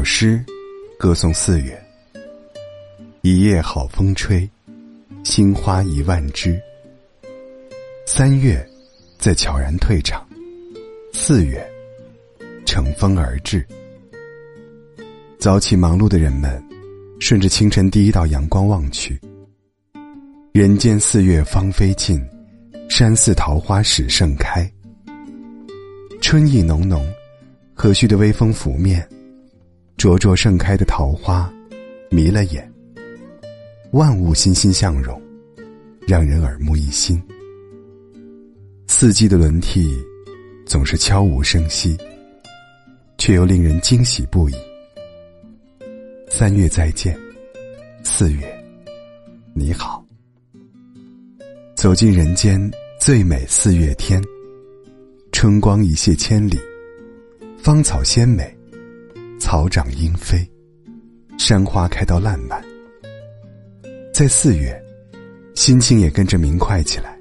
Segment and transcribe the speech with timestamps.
[0.00, 0.42] 首诗，
[0.98, 1.78] 歌颂四月。
[3.20, 4.48] 一夜好风吹，
[5.24, 6.58] 新花一万枝。
[8.06, 8.66] 三月，
[9.18, 10.22] 在悄然退场；
[11.12, 11.62] 四月，
[12.64, 13.62] 乘风而至。
[15.38, 16.64] 早起忙碌的人们，
[17.18, 19.20] 顺着清晨第一道阳光望去，
[20.52, 22.26] 人间四月芳菲尽，
[22.88, 24.66] 山寺桃花始盛开。
[26.22, 27.06] 春意浓浓，
[27.74, 29.06] 和煦的微风拂面。
[30.00, 31.52] 灼灼盛开的桃花，
[32.10, 32.66] 迷了眼。
[33.90, 35.20] 万物欣欣向荣，
[36.08, 37.22] 让人耳目一新。
[38.86, 39.94] 四季的轮替，
[40.64, 41.98] 总是悄无声息，
[43.18, 44.54] 却又令人惊喜不已。
[46.30, 47.14] 三月再见，
[48.02, 48.64] 四月，
[49.52, 50.02] 你好。
[51.74, 52.58] 走进人间
[52.98, 54.18] 最美四月天，
[55.30, 56.58] 春光一泻千里，
[57.62, 58.56] 芳草鲜美。
[59.40, 60.48] 草长莺飞，
[61.38, 62.62] 山花开到烂漫。
[64.12, 64.80] 在四月，
[65.54, 67.18] 心情也跟着明快起来。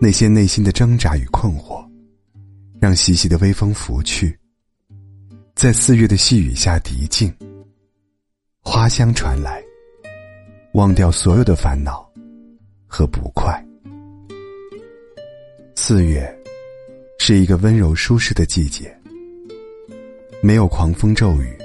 [0.00, 1.84] 那些内心的挣扎与困惑，
[2.78, 4.38] 让习习的微风拂去，
[5.54, 7.34] 在四月的细雨下涤净。
[8.60, 9.62] 花香传来，
[10.74, 12.06] 忘掉所有的烦恼
[12.86, 13.52] 和不快。
[15.74, 16.30] 四月，
[17.18, 18.94] 是一个温柔舒适的季节。
[20.46, 21.56] 没有狂风骤雨，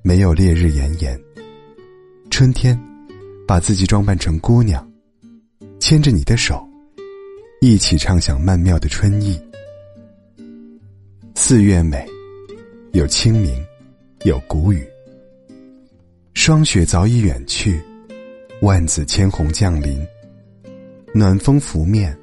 [0.00, 1.20] 没有烈日炎炎。
[2.30, 2.74] 春天，
[3.46, 4.90] 把自己装扮成姑娘，
[5.78, 6.66] 牵着你的手，
[7.60, 9.38] 一起畅想曼妙的春意。
[11.34, 12.02] 四月美，
[12.92, 13.62] 有清明，
[14.24, 14.88] 有谷雨。
[16.32, 17.78] 霜雪早已远去，
[18.62, 20.02] 万紫千红降临。
[21.12, 22.18] 暖风拂面，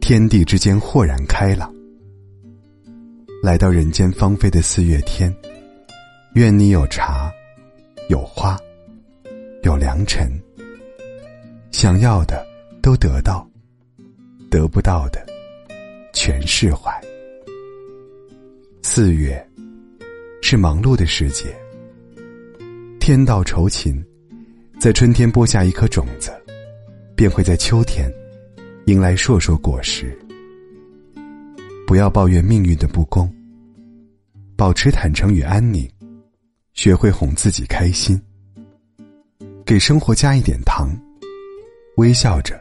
[0.00, 1.72] 天地之间豁然开朗。
[3.44, 5.30] 来到人间芳菲的四月天，
[6.32, 7.30] 愿你有茶，
[8.08, 8.58] 有花，
[9.64, 10.32] 有良辰。
[11.70, 12.42] 想要的
[12.80, 13.46] 都得到，
[14.50, 15.22] 得不到的
[16.14, 16.90] 全释怀。
[18.80, 19.46] 四月
[20.40, 21.54] 是忙碌的时节，
[22.98, 24.02] 天道酬勤，
[24.80, 26.32] 在春天播下一颗种子，
[27.14, 28.10] 便会在秋天
[28.86, 30.18] 迎来硕硕果实。
[31.86, 33.30] 不要抱怨命运的不公，
[34.56, 35.88] 保持坦诚与安宁，
[36.72, 38.20] 学会哄自己开心，
[39.66, 40.88] 给生活加一点糖，
[41.96, 42.58] 微笑着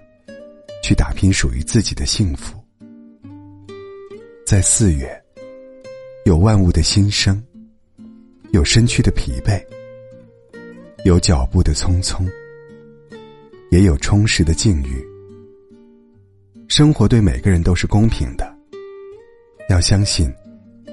[0.84, 2.62] 去打拼属于自己的幸福。
[4.46, 5.10] 在四月，
[6.26, 7.42] 有万物的心声，
[8.52, 9.64] 有身躯的疲惫，
[11.06, 12.30] 有脚步的匆匆，
[13.72, 15.02] 也有充实的境遇。
[16.68, 18.53] 生活对每个人都是公平的。
[19.70, 20.32] 要相信，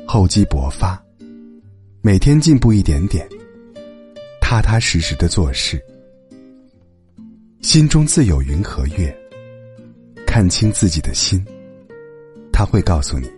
[0.06, 1.02] 厚积薄发，
[2.02, 3.28] 每天进步一点点，
[4.40, 5.82] 踏踏实实的做事，
[7.62, 9.14] 心中自有云和月。
[10.26, 11.44] 看清自己的心，
[12.52, 13.28] 他会告诉你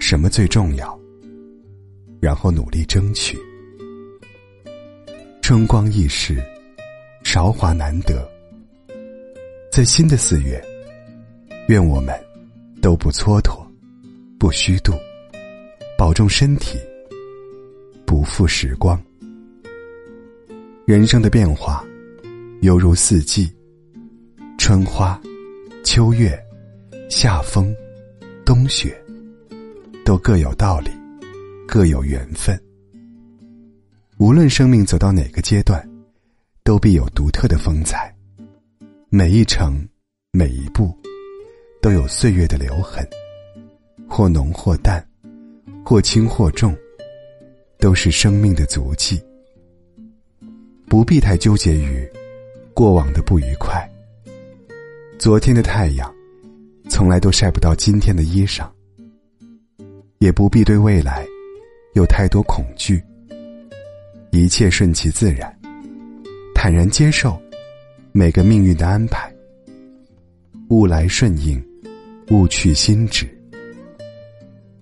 [0.00, 0.98] 什么最重要，
[2.20, 3.38] 然后努力争取。
[5.40, 6.42] 春光易逝，
[7.22, 8.28] 韶华难得。
[9.70, 10.60] 在新的四月，
[11.68, 12.12] 愿我们
[12.82, 13.67] 都不蹉跎。
[14.38, 14.92] 不虚度，
[15.98, 16.78] 保重身体，
[18.06, 18.96] 不负时光。
[20.86, 21.84] 人生的变化，
[22.60, 23.52] 犹如四季：
[24.56, 25.20] 春花、
[25.82, 26.40] 秋月、
[27.10, 27.74] 夏风、
[28.46, 28.96] 冬雪，
[30.04, 30.90] 都各有道理，
[31.66, 32.56] 各有缘分。
[34.18, 35.84] 无论生命走到哪个阶段，
[36.62, 38.14] 都必有独特的风采。
[39.10, 39.84] 每一程，
[40.30, 40.96] 每一步，
[41.82, 43.04] 都有岁月的留痕。
[44.08, 45.06] 或浓或淡，
[45.84, 46.74] 或轻或重，
[47.78, 49.20] 都是生命的足迹。
[50.86, 52.08] 不必太纠结于
[52.72, 53.88] 过往的不愉快。
[55.18, 56.12] 昨天的太阳，
[56.88, 58.66] 从来都晒不到今天的衣裳。
[60.18, 61.24] 也不必对未来
[61.94, 63.00] 有太多恐惧。
[64.32, 65.56] 一切顺其自然，
[66.52, 67.40] 坦然接受
[68.10, 69.32] 每个命运的安排。
[70.70, 71.64] 物来顺应，
[72.30, 73.28] 物去心止。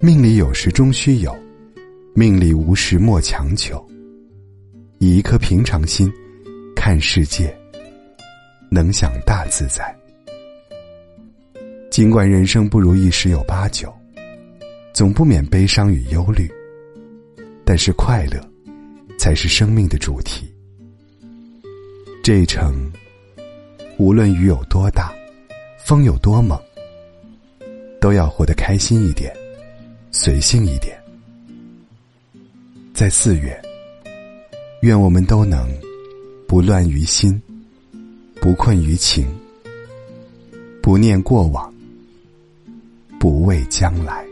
[0.07, 1.37] 命里有时终须有，
[2.15, 3.85] 命里无时莫强求。
[5.01, 6.09] 以一颗平常心
[6.77, 7.53] 看世界，
[8.71, 9.93] 能享大自在。
[11.91, 13.93] 尽管人生不如意十有八九，
[14.95, 16.49] 总不免悲伤与忧虑，
[17.65, 18.41] 但是快乐
[19.19, 20.47] 才是生命的主题。
[22.23, 22.93] 这一程，
[23.99, 25.13] 无论雨有多大，
[25.85, 26.57] 风有多猛，
[28.01, 29.35] 都要活得开心一点。
[30.19, 30.99] 随性一点，
[32.95, 33.55] 在四月，
[34.81, 35.69] 愿我们都能
[36.49, 37.41] 不乱于心，
[38.41, 39.29] 不困于情，
[40.83, 41.73] 不念过往，
[43.21, 44.26] 不畏将来。